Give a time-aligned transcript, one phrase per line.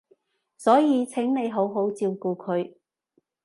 [0.57, 2.73] 所以請你好好照顧佢